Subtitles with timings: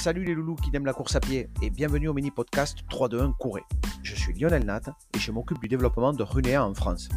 [0.00, 3.36] Salut les loulous qui aiment la course à pied et bienvenue au mini podcast 3-2-1
[3.36, 3.64] Courez.
[4.02, 4.80] Je suis Lionel Nat
[5.14, 7.10] et je m'occupe du développement de Runea en France.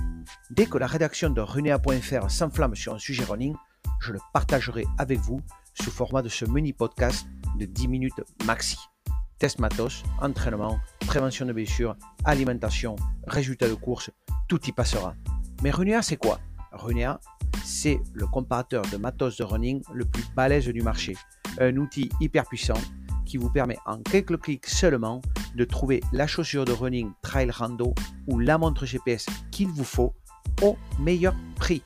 [0.51, 3.55] Dès que la rédaction de runea.fr s'enflamme sur un sujet running,
[4.01, 5.39] je le partagerai avec vous
[5.81, 7.25] sous format de ce mini podcast
[7.57, 8.75] de 10 minutes maxi.
[9.39, 10.77] Test matos, entraînement,
[11.07, 11.95] prévention de blessures,
[12.25, 12.97] alimentation,
[13.27, 14.11] résultats de course,
[14.49, 15.15] tout y passera.
[15.61, 16.41] Mais Runea c'est quoi?
[16.73, 17.21] Runea,
[17.63, 21.15] c'est le comparateur de matos de running le plus balèze du marché
[21.59, 22.79] un outil hyper puissant
[23.25, 25.21] qui vous permet en quelques clics seulement
[25.55, 27.93] de trouver la chaussure de running trail rando
[28.27, 30.13] ou la montre GPS qu'il vous faut
[30.61, 31.83] au meilleur prix.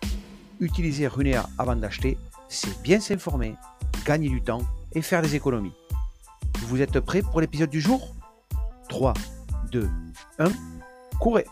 [0.59, 2.17] Utilisez Runea avant d'acheter,
[2.47, 3.55] c'est bien s'informer,
[4.05, 4.61] gagner du temps
[4.93, 5.73] et faire des économies.
[6.63, 8.15] Vous êtes prêts pour l'épisode du jour?
[8.89, 9.13] 3,
[9.71, 9.89] 2,
[10.39, 10.45] 1,
[11.19, 11.45] courez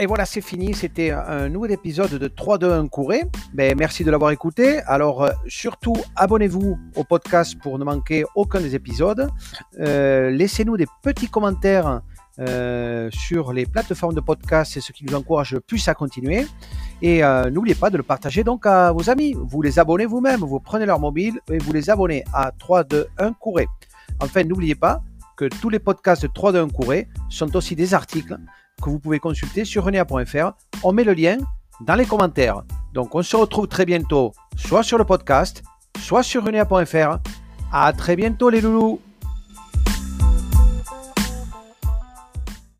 [0.00, 0.74] Et voilà, c'est fini.
[0.74, 3.24] C'était un nouvel épisode de 3-2-1 Couré.
[3.52, 4.78] Ben, merci de l'avoir écouté.
[4.86, 9.28] Alors, euh, surtout, abonnez-vous au podcast pour ne manquer aucun des épisodes.
[9.80, 12.02] Euh, laissez-nous des petits commentaires
[12.38, 14.70] euh, sur les plateformes de podcast.
[14.72, 16.46] C'est ce qui nous encourage le plus à continuer.
[17.02, 19.34] Et n'oubliez pas de le partager donc à vos amis.
[19.36, 20.40] Vous les abonnez vous-même.
[20.40, 23.66] Vous prenez leur mobile et vous les abonnez à 3-2-1 Couré.
[24.20, 25.02] Enfin, n'oubliez pas
[25.36, 28.36] que tous les podcasts de 3-2-1 Couré sont aussi des articles
[28.82, 30.52] que vous pouvez consulter sur renea.fr.
[30.84, 31.38] On met le lien
[31.80, 32.62] dans les commentaires.
[32.92, 35.62] Donc on se retrouve très bientôt, soit sur le podcast,
[35.98, 37.18] soit sur renea.fr.
[37.72, 39.00] À très bientôt les loulous